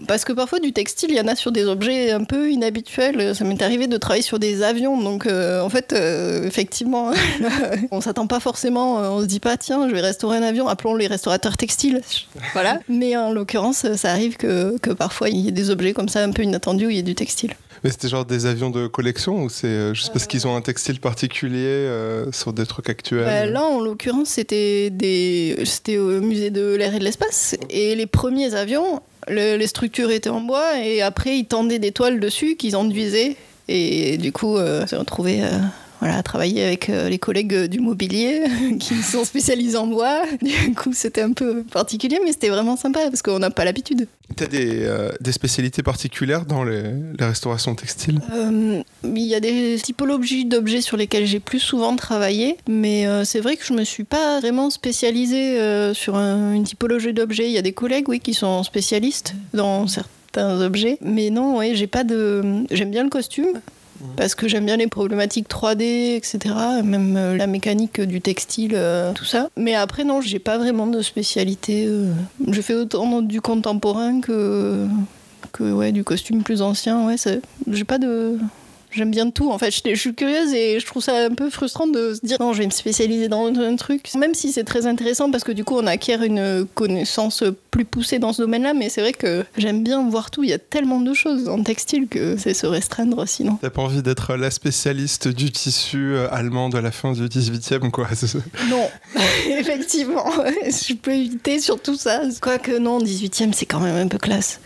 [0.07, 3.35] Parce que parfois, du textile, il y en a sur des objets un peu inhabituels.
[3.35, 4.99] Ça m'est arrivé de travailler sur des avions.
[5.01, 7.11] Donc, en fait, effectivement,
[7.91, 8.97] on s'attend pas forcément.
[8.97, 12.01] On se dit pas, tiens, je vais restaurer un avion, appelons les restaurateurs textiles.
[12.53, 12.79] Voilà.
[12.89, 16.21] Mais en l'occurrence, ça arrive que, que parfois, il y ait des objets comme ça
[16.23, 17.55] un peu inattendus où il y a du textile.
[17.83, 20.61] Mais c'était genre des avions de collection ou c'est euh, juste parce qu'ils ont un
[20.61, 25.57] textile particulier euh, sur des trucs actuels Bah, là, en l'occurrence, c'était des...
[25.65, 27.55] c'était au musée de l'air et de l'espace.
[27.69, 31.91] Et les premiers avions, le- les structures étaient en bois et après, ils tendaient des
[31.91, 33.35] toiles dessus qu'ils enduisaient.
[33.67, 35.43] Et du coup, euh, retrouvé.
[35.43, 35.49] euh,
[36.03, 38.43] voilà, travailler avec euh, les collègues du mobilier
[38.79, 40.23] qui sont spécialisés en bois.
[40.41, 44.07] Du coup, c'était un peu particulier, mais c'était vraiment sympa parce qu'on n'a pas l'habitude.
[44.35, 46.81] T'as des, euh, des spécialités particulières dans les,
[47.19, 51.95] les restaurations textiles Euh, il y a des typologies d'objets sur lesquels j'ai plus souvent
[51.95, 56.53] travaillé, mais euh, c'est vrai que je me suis pas vraiment spécialisée euh, sur un-
[56.53, 57.45] une typologie d'objets.
[57.45, 61.75] Il y a des collègues, oui, qui sont spécialistes dans certains objets, mais non, ouais,
[61.75, 62.63] j'ai pas de.
[62.71, 63.61] J'aime bien le costume.
[64.15, 66.39] Parce que j'aime bien les problématiques 3D, etc.
[66.83, 69.49] Même euh, la mécanique du textile, euh, tout ça.
[69.57, 71.85] Mais après, non, j'ai pas vraiment de spécialité.
[71.87, 72.11] euh.
[72.49, 74.87] Je fais autant du contemporain que,
[75.59, 77.05] ouais, du costume plus ancien.
[77.05, 77.15] Ouais,
[77.69, 78.37] j'ai pas de.
[78.95, 79.71] J'aime bien tout en fait.
[79.71, 82.53] Je, je suis curieuse et je trouve ça un peu frustrant de se dire non,
[82.53, 84.09] je vais me spécialiser dans un truc.
[84.15, 88.19] Même si c'est très intéressant parce que du coup on acquiert une connaissance plus poussée
[88.19, 88.73] dans ce domaine-là.
[88.73, 90.43] Mais c'est vrai que j'aime bien voir tout.
[90.43, 93.57] Il y a tellement de choses en textile que c'est se restreindre sinon.
[93.61, 97.89] T'as pas envie d'être la spécialiste du tissu euh, allemand de la fin du 18e,
[97.91, 98.07] quoi.
[98.69, 98.89] Non,
[99.49, 100.25] effectivement,
[100.65, 102.21] je peux éviter sur tout ça.
[102.41, 104.59] Quoique non, 18e c'est quand même un peu classe.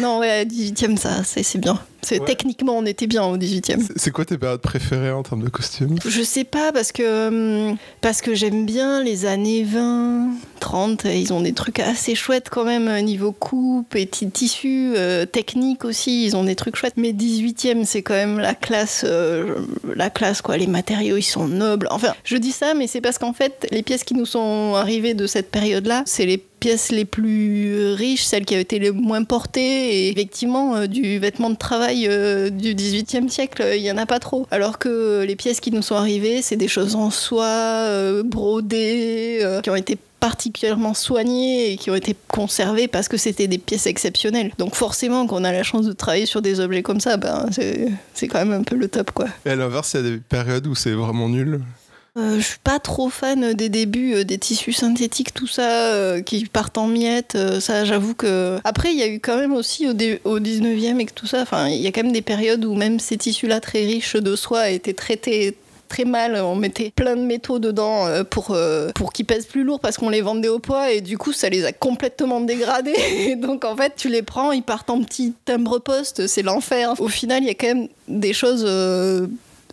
[0.00, 1.80] Non, ouais, 18e ça, c'est bien.
[2.04, 2.26] C'est Ouais.
[2.26, 3.80] Techniquement on était bien au 18e.
[3.80, 5.96] C'est- C'est quoi tes périodes préférées en termes de costumes?
[6.04, 7.28] Je sais pas parce que
[7.70, 11.04] hum, parce que j'aime bien les années 20, 30.
[11.04, 14.94] et Ils ont des trucs assez chouettes quand même euh, niveau coupe et ti- tissu
[14.96, 16.24] euh, technique aussi.
[16.26, 16.96] Ils ont des trucs chouettes.
[16.96, 19.54] Mais 18e c'est quand même la classe euh,
[19.94, 20.56] la classe quoi.
[20.56, 21.86] Les matériaux ils sont nobles.
[21.92, 25.14] Enfin je dis ça mais c'est parce qu'en fait les pièces qui nous sont arrivées
[25.14, 28.92] de cette période là c'est les pièces les plus riches, celles qui ont été les
[28.92, 30.06] moins portées.
[30.06, 33.98] Et effectivement, euh, du vêtement de travail euh, du 18e siècle, euh, il y en
[33.98, 34.46] a pas trop.
[34.52, 39.40] Alors que les pièces qui nous sont arrivées, c'est des choses en soie, euh, brodées,
[39.42, 43.58] euh, qui ont été particulièrement soignées et qui ont été conservées parce que c'était des
[43.58, 44.52] pièces exceptionnelles.
[44.56, 47.46] Donc forcément, quand on a la chance de travailler sur des objets comme ça, ben,
[48.14, 49.26] c'est quand même un peu le top, quoi.
[49.44, 51.60] Et à l'inverse, il y a des périodes où c'est vraiment nul.
[52.18, 56.20] Euh, je suis pas trop fan des débuts euh, des tissus synthétiques, tout ça, euh,
[56.20, 57.38] qui partent en miettes.
[57.60, 58.58] ça, j'avoue que.
[58.64, 61.26] Après, il y a eu quand même aussi au, dé- au 19e et que tout
[61.26, 61.40] ça.
[61.40, 64.36] Enfin, il y a quand même des périodes où même ces tissus-là très riches de
[64.36, 65.56] soie étaient traités
[65.88, 66.36] très mal.
[66.36, 68.56] On mettait plein de métaux dedans pour,
[68.94, 71.48] pour qu'ils pèsent plus lourd parce qu'on les vendait au poids et du coup, ça
[71.48, 72.94] les a complètement dégradés.
[73.26, 76.94] Et donc, en fait, tu les prends, ils partent en petit timbre-poste, c'est l'enfer.
[76.98, 78.66] Au final, il y a quand même des choses.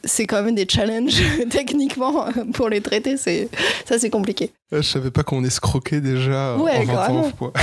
[0.04, 3.50] C'est quand même des challenges techniquement pour les traiter, c'est
[3.86, 4.52] ça c'est compliqué.
[4.74, 7.32] Euh, Je savais pas qu'on escroquait déjà euh, Ouais, en 20 ans.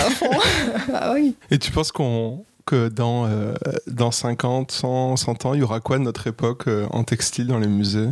[0.95, 1.35] ah oui.
[1.51, 3.55] Et tu penses qu'on que dans, euh,
[3.87, 7.47] dans 50, 100, 100 ans, il y aura quoi de notre époque euh, en textile
[7.47, 8.09] dans les musées?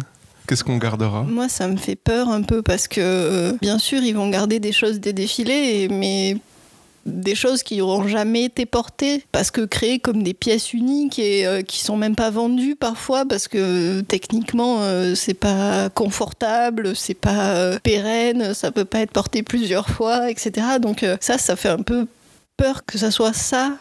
[0.46, 1.22] Qu'est-ce qu'on gardera?
[1.24, 4.60] Moi ça me fait peur un peu parce que euh, bien sûr ils vont garder
[4.60, 6.36] des choses des défilés, mais
[7.06, 11.46] des choses qui n'auront jamais été portées parce que créées comme des pièces uniques et
[11.46, 16.96] euh, qui sont même pas vendues parfois parce que euh, techniquement euh, c'est pas confortable,
[16.96, 20.78] c'est pas euh, pérenne, ça peut pas être porté plusieurs fois, etc.
[20.80, 22.06] Donc euh, ça, ça fait un peu
[22.56, 23.72] peur que ça soit ça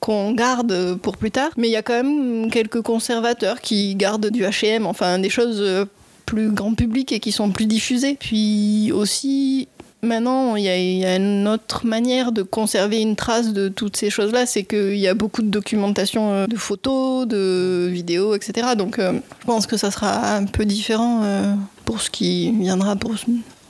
[0.00, 1.50] qu'on garde pour plus tard.
[1.56, 5.86] Mais il y a quand même quelques conservateurs qui gardent du H&M, enfin des choses
[6.26, 8.16] plus grand public et qui sont plus diffusées.
[8.18, 9.68] Puis aussi,
[10.06, 14.46] maintenant, il y, a- une autre manière de conserver une trace de toutes ces choses-là,
[14.46, 18.68] c'est qu'il y a beaucoup de documentation euh, de photos, de vidéos, etc.
[18.76, 22.96] Donc euh, je pense que ça sera un peu différent euh, pour ce qui viendra
[22.96, 23.12] pour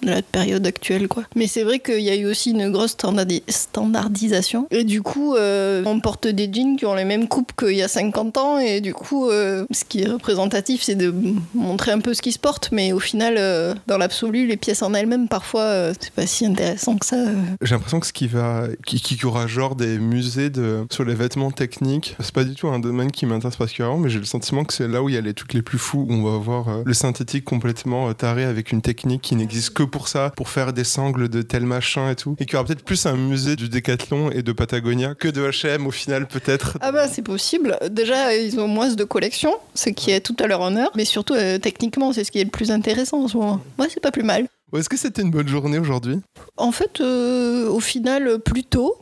[0.07, 1.25] de la période actuelle, quoi.
[1.35, 4.67] Mais c'est vrai qu'il y a eu aussi une grosse standardi- standardisation.
[4.71, 7.83] Et du coup, euh, on porte des jeans qui ont les mêmes coupes qu'il y
[7.83, 8.59] a 50 ans.
[8.59, 11.15] Et du coup, euh, ce qui est représentatif, c'est de
[11.55, 12.71] montrer un peu ce qui se porte.
[12.73, 16.97] Mais au final, euh, dans l'absolu, les pièces en elles-mêmes, parfois, c'est pas si intéressant
[16.97, 17.17] que ça.
[17.63, 21.15] J'ai l'impression que ce qui va, qui, qui aura genre des musées de, sur les
[21.15, 24.65] vêtements techniques, c'est pas du tout un domaine qui m'intéresse particulièrement, mais j'ai le sentiment
[24.65, 26.39] que c'est là où il y a les trucs les plus fous, où on va
[26.39, 30.49] voir euh, le synthétique complètement taré avec une technique qui n'existe que pour ça, pour
[30.49, 33.17] faire des sangles de tel machin et tout, et qu'il y aura peut-être plus un
[33.17, 36.77] musée du Décathlon et de Patagonia que de H&M au final peut-être.
[36.81, 37.79] Ah bah c'est possible.
[37.91, 40.91] Déjà, ils ont moins de collections, ce qui est tout à leur honneur.
[40.95, 43.61] Mais surtout, euh, techniquement, c'est ce qui est le plus intéressant en ce moment.
[43.79, 44.47] Ouais, c'est pas plus mal.
[44.77, 46.19] Est-ce que c'était une bonne journée aujourd'hui?
[46.57, 48.97] En fait, euh, au final, plutôt,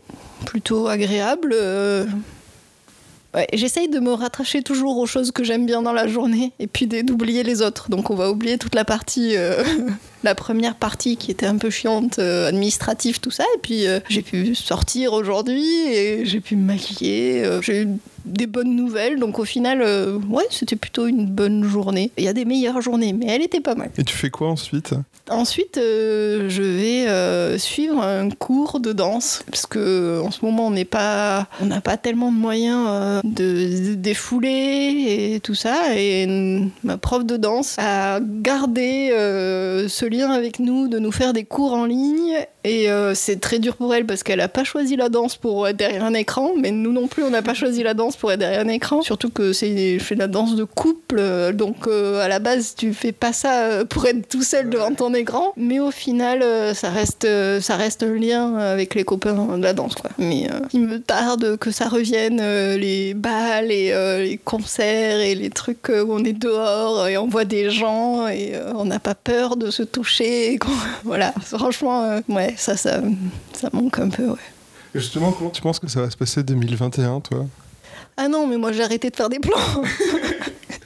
[0.46, 1.52] plutôt agréable.
[1.54, 2.04] euh.
[3.34, 6.68] Ouais, J'essaye de me rattacher toujours aux choses que j'aime bien dans la journée et
[6.68, 7.90] puis d'oublier les autres.
[7.90, 9.64] Donc on va oublier toute la partie, euh,
[10.24, 13.44] la première partie qui était un peu chiante, euh, administrative, tout ça.
[13.54, 17.44] Et puis euh, j'ai pu sortir aujourd'hui et j'ai pu me maquiller.
[17.44, 17.88] euh, j'ai eu
[18.24, 19.18] des bonnes nouvelles.
[19.18, 22.10] Donc au final, euh, ouais, c'était plutôt une bonne journée.
[22.16, 23.90] Il y a des meilleures journées, mais elle était pas mal.
[23.98, 24.94] Et tu fais quoi ensuite?
[25.30, 30.84] Ensuite, je vais suivre un cours de danse parce que en ce moment on n'est
[30.84, 35.96] pas, on n'a pas tellement de moyens de, de défouler et tout ça.
[35.96, 36.26] Et
[36.82, 39.08] ma prof de danse a gardé
[39.88, 42.36] ce lien avec nous de nous faire des cours en ligne.
[42.66, 45.68] Et euh, c'est très dur pour elle parce qu'elle n'a pas choisi la danse pour
[45.68, 48.32] être derrière un écran, mais nous non plus on n'a pas choisi la danse pour
[48.32, 49.02] être derrière un écran.
[49.02, 52.74] Surtout que c'est, je fais de la danse de couple, donc euh, à la base
[52.74, 56.42] tu fais pas ça euh, pour être tout seul devant ton écran, mais au final
[56.42, 57.28] euh, ça reste,
[57.60, 60.10] ça reste un lien avec les copains de la danse quoi.
[60.18, 62.38] Mais il me tarde que ça revienne
[62.76, 67.44] les balles et les concerts et les trucs où on est dehors et on voit
[67.44, 70.03] des gens et on n'a pas peur de se toucher.
[70.58, 70.70] Qu'on-
[71.04, 73.00] voilà, franchement, euh, ouais, ça, ça,
[73.52, 74.28] ça manque un peu.
[74.30, 74.38] Ouais.
[74.94, 77.46] Et Justement, comment tu penses que ça va se passer 2021, toi?
[78.16, 79.58] Ah non, mais moi j'ai arrêté de faire des plans.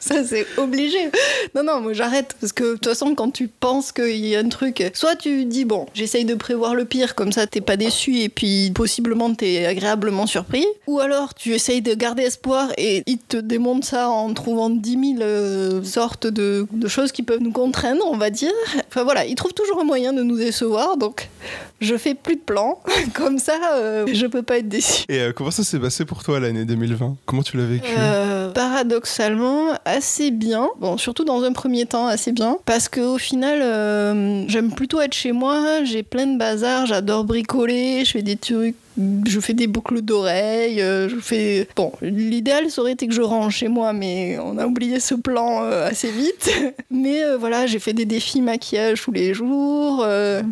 [0.08, 1.10] Ça, c'est obligé.
[1.54, 2.34] Non, non, moi j'arrête.
[2.40, 5.44] Parce que de toute façon, quand tu penses qu'il y a un truc, soit tu
[5.44, 9.34] dis, bon, j'essaye de prévoir le pire, comme ça t'es pas déçu et puis possiblement
[9.34, 10.64] t'es agréablement surpris.
[10.86, 14.90] Ou alors tu essayes de garder espoir et il te démonte ça en trouvant 10
[14.90, 18.52] 000 euh, sortes de, de choses qui peuvent nous contraindre, on va dire.
[18.88, 20.96] Enfin voilà, il trouve toujours un moyen de nous décevoir.
[20.96, 21.28] Donc
[21.80, 22.80] je fais plus de plans.
[23.14, 25.04] Comme ça, euh, je peux pas être déçu.
[25.08, 27.90] Et euh, comment ça s'est passé pour toi l'année 2020 Comment tu l'as vécu?
[27.96, 30.68] Euh, paradoxalement, assez bien.
[30.78, 32.58] Bon, surtout dans un premier temps, assez bien.
[32.64, 35.84] Parce qu'au final, euh, j'aime plutôt être chez moi.
[35.84, 36.86] J'ai plein de bazar.
[36.86, 38.04] J'adore bricoler.
[38.04, 38.76] Je fais des trucs.
[39.26, 40.80] Je fais des boucles d'oreilles.
[40.80, 41.68] euh, je fais.
[41.76, 45.14] Bon, l'idéal ça aurait été que je range chez moi, mais on a oublié ce
[45.14, 46.50] plan euh, assez vite.
[46.90, 50.04] mais euh, voilà, j'ai fait des défis maquillage tous les jours.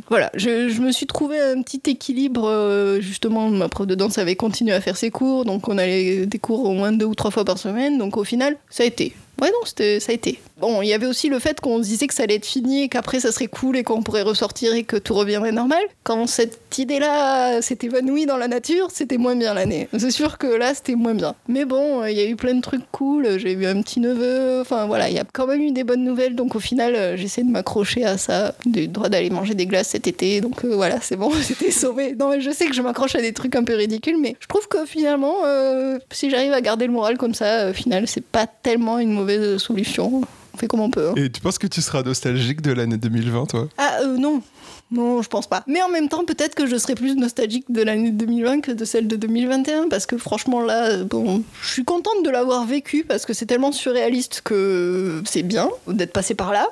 [0.09, 2.99] voilà, je, me suis trouvé un petit équilibre.
[3.01, 6.39] justement, ma prof de danse avait continué à faire ses cours, donc on allait des
[6.39, 7.99] cours au moins deux ou trois fois par semaine.
[7.99, 9.15] Donc au final, ça a été.
[9.41, 10.41] Ouais, non, ça a été.
[10.59, 12.89] Bon, il y avait aussi le fait qu'on disait que ça allait être fini et
[12.89, 15.83] qu'après ça serait cool et qu'on pourrait ressortir et que tout reviendrait normal.
[16.05, 19.89] Quand cette idée-là s'est évanouie dans la nature, c'était moins bien l'année.
[19.99, 21.35] C'est sûr que là, c'était moins bien.
[21.49, 23.39] Mais bon, euh, il y a eu plein de trucs cool.
[23.39, 24.61] J'ai eu un petit neveu.
[24.61, 26.35] Enfin voilà, il y a quand même eu des bonnes nouvelles.
[26.35, 28.55] Donc au final, euh, j'essaie de m'accrocher à ça.
[28.65, 30.41] Du droit d'aller manger des glaces cet été.
[30.41, 32.15] Donc euh, voilà, c'est bon, j'étais sauvée.
[32.19, 34.47] Non, mais je sais que je m'accroche à des trucs un peu ridicules, mais je
[34.47, 38.25] trouve que finalement, euh, si j'arrive à garder le moral comme ça, au final, c'est
[38.25, 40.23] pas tellement une mauvaise solution.
[40.55, 41.09] On fait comme on peut.
[41.11, 41.15] hein.
[41.17, 43.69] Et tu penses que tu seras nostalgique de l'année 2020, toi?
[43.77, 44.41] Ah euh, non.
[44.91, 45.65] Non, je pense pas.
[45.67, 48.85] Mais en même temps, peut-être que je serai plus nostalgique de l'année 2020 que de
[48.85, 53.27] celle de 2021, parce que franchement, là, bon, je suis contente de l'avoir vécu, parce
[53.27, 56.69] que c'est tellement surréaliste que c'est bien d'être passé par là.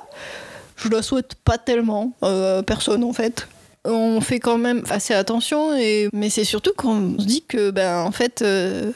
[0.77, 3.47] Je la souhaite pas tellement, euh, personne en fait.
[3.83, 6.09] On fait quand même assez attention, et...
[6.11, 8.91] mais c'est surtout qu'on se dit que, ben, en fait, euh,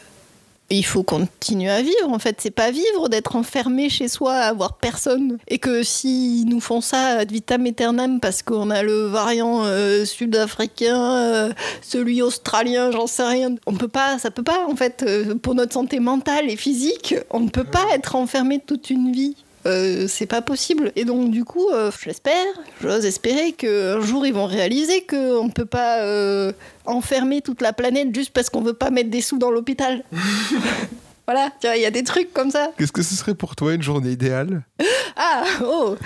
[0.69, 2.09] il faut continuer à vivre.
[2.09, 5.37] En fait, c'est pas vivre d'être enfermé chez soi, à avoir personne.
[5.47, 10.05] Et que s'ils nous font ça ad vitam aeternam parce qu'on a le variant euh,
[10.05, 13.55] sud-africain, euh, celui australien, j'en sais rien.
[13.65, 17.15] On peut pas, ça peut pas, en fait, euh, pour notre santé mentale et physique,
[17.29, 19.35] on ne peut pas être enfermé toute une vie.
[19.69, 20.91] Euh, c'est pas possible.
[20.95, 22.45] Et donc, du coup, euh, j'espère,
[22.81, 26.51] j'ose espérer qu'un jour ils vont réaliser qu'on ne peut pas euh,
[26.85, 30.03] enfermer toute la planète juste parce qu'on veut pas mettre des sous dans l'hôpital.
[31.27, 32.71] voilà, tu vois, il y a des trucs comme ça.
[32.77, 34.63] Qu'est-ce que ce serait pour toi une journée idéale?
[35.21, 35.97] Ah, oh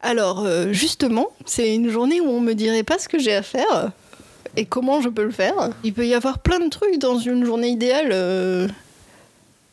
[0.00, 3.90] Alors, justement, c'est une journée où on me dirait pas ce que j'ai à faire
[4.56, 5.68] et comment je peux le faire.
[5.82, 8.70] Il peut y avoir plein de trucs dans une journée idéale.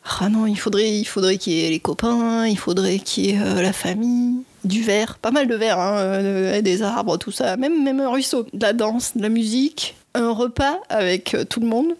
[0.04, 3.30] Ah non, il faudrait, il faudrait qu'il y ait les copains, il faudrait qu'il y
[3.30, 4.42] ait euh, la famille.
[4.64, 8.08] du verre, pas mal de verre, hein, euh, des arbres, tout ça, même, même un
[8.08, 11.94] ruisseau, de la danse, de la musique, un repas avec euh, tout le monde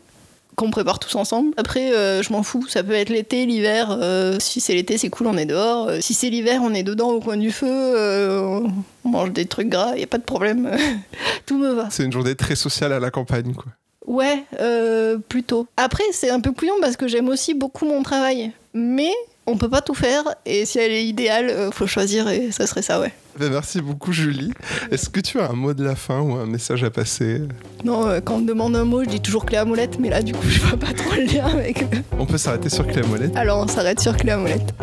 [0.57, 1.55] qu'on prépare tous ensemble.
[1.57, 3.99] Après, je m'en fous, ça peut être l'été, l'hiver.
[4.39, 5.91] si c'est l'été, c'est cool, on est dehors.
[6.01, 8.69] Si c'est l'hiver, on est dedans au coin du feu,
[9.03, 10.71] on mange des trucs gras, y a pas de problème.
[11.47, 11.89] tout me va.
[11.91, 13.73] C'est une journée très sociale à la campagne, quoi.
[14.07, 15.67] Ouais, euh, plutôt.
[15.77, 18.53] Après, c'est un peu couillon parce que j'aime aussi beaucoup mon travail.
[18.75, 19.13] Mais
[19.47, 22.67] on peut pas tout faire et si elle est idéale, euh, faut choisir et ça
[22.67, 23.13] serait ça, ouais.
[23.39, 24.53] Ben, merci beaucoup, Julie.
[24.91, 27.43] Est-ce que tu as un mot de la fin ou un message à passer?
[27.85, 30.11] Non, euh, quand on me demande un mot, je dis toujours clé à molette, mais
[30.11, 31.85] là, du coup, je vois pas trop le lien avec.
[32.19, 33.37] On peut s'arrêter sur Clé à Molette.
[33.37, 34.75] Alors, on s'arrête sur clé à molette.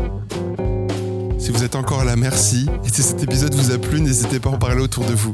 [1.39, 2.67] Si vous êtes encore là, merci.
[2.85, 5.33] Et si cet épisode vous a plu, n'hésitez pas à en parler autour de vous.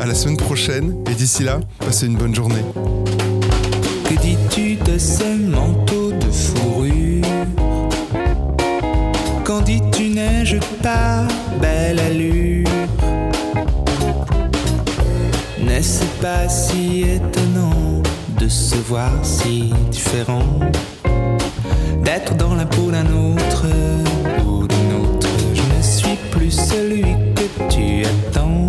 [0.00, 2.64] À la semaine prochaine, et d'ici là, passez une bonne journée.
[4.08, 7.24] Que dis-tu de ce manteau de fourrure?
[9.44, 11.28] Qu'en dis-tu n'ai-je pas
[11.60, 12.68] belle allure?
[15.62, 18.02] N'est-ce pas si étonnant
[18.38, 20.58] de se voir si différent?
[22.02, 23.66] D'être dans la peau d'un autre
[26.52, 27.02] celui
[27.34, 28.66] que tu attends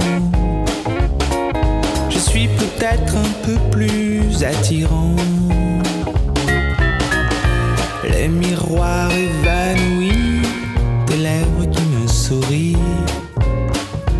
[2.13, 5.15] je suis peut-être un peu plus attirant.
[8.03, 10.41] Les miroirs évanouis,
[11.05, 12.77] tes lèvres qui me sourient,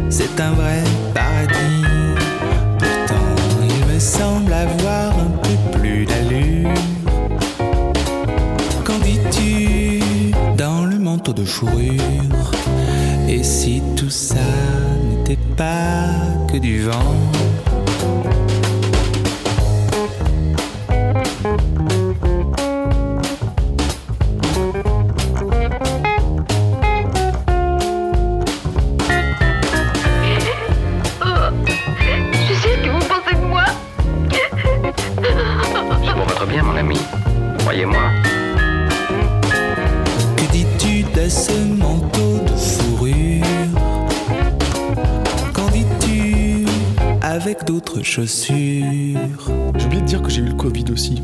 [0.10, 1.86] c'est un vrai paradis.
[2.80, 6.73] Pourtant, il me semble avoir un peu plus d'allure.
[8.84, 10.02] Qu'en dis-tu
[10.58, 12.22] dans le manteau de fourrure?
[16.84, 17.22] Que
[47.53, 48.55] avec d'autres chaussures
[49.77, 51.21] J'ai oublié de dire que j'ai eu le Covid aussi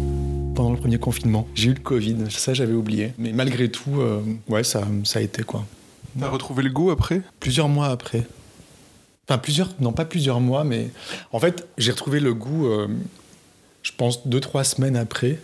[0.54, 1.48] pendant le premier confinement.
[1.56, 3.14] J'ai eu le Covid, ça j'avais oublié.
[3.18, 5.66] Mais malgré tout, euh, ouais, ça, ça a été quoi.
[6.20, 7.22] T'as retrouvé le goût après?
[7.40, 8.28] Plusieurs mois après.
[9.28, 10.90] Enfin, plusieurs, non pas plusieurs mois, mais
[11.32, 12.88] en fait, j'ai retrouvé le goût, euh,
[13.82, 15.40] je pense, deux, trois semaines après,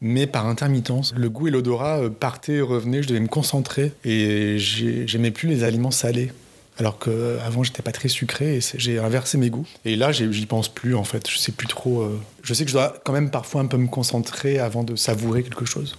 [0.00, 1.12] mais par intermittence.
[1.16, 5.30] Le goût et l'odorat euh, partaient et revenaient, je devais me concentrer et j'ai- j'aimais
[5.30, 6.32] plus les aliments salés.
[6.78, 9.66] Alors qu'avant, j'étais pas très sucré et j'ai inversé mes goûts.
[9.84, 11.30] Et là, j'y pense plus en fait.
[11.30, 12.00] Je sais plus trop.
[12.02, 14.96] euh, Je sais que je dois quand même parfois un peu me concentrer avant de
[14.96, 15.96] savourer quelque chose.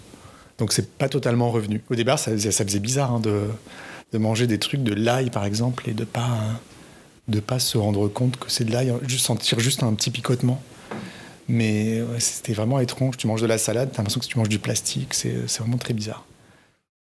[0.58, 1.82] Donc c'est pas totalement revenu.
[1.90, 3.48] Au départ, ça, faisait- bizarre hein, de,
[4.18, 6.30] manger des trucs de l'ail par exemple et de pas
[7.28, 10.62] de pas se rendre compte que c'est de l'ail, juste sentir juste un petit picotement.
[11.48, 13.18] Mais c'était vraiment étrange.
[13.18, 15.14] Tu manges de la salade, t'as l'impression que tu manges du plastique.
[15.14, 16.26] C'est vraiment très bizarre.